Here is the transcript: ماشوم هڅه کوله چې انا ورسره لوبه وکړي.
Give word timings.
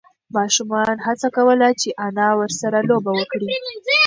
ماشوم 0.35 0.69
هڅه 1.07 1.27
کوله 1.35 1.67
چې 1.81 1.89
انا 2.05 2.27
ورسره 2.39 2.77
لوبه 2.89 3.11
وکړي. 3.15 3.47